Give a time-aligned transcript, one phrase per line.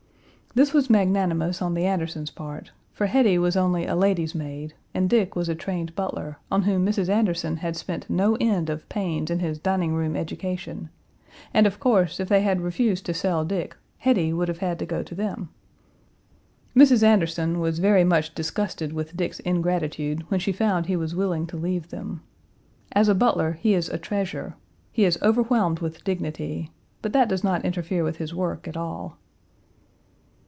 [0.53, 5.09] This was magnanimous on the Andersons' part, for Hetty was only a lady's maid and
[5.09, 7.07] Dick was a trained butler, on whom Mrs.
[7.07, 10.89] Anderson had spent no end of pains in his dining room education,
[11.53, 14.85] and, of course, if they had refused to sell Dick, Hetty would have had to
[14.85, 15.47] go to them.
[16.75, 17.01] Mrs.
[17.01, 21.55] Anderson was very much disgusted with Dick's ingratitude when she found he was willing to
[21.55, 22.23] leave them.
[22.91, 24.55] As a butler he is a treasure;
[24.91, 26.71] he is overwhelmed with dignity,
[27.01, 29.15] but that does not interfere with his work at all.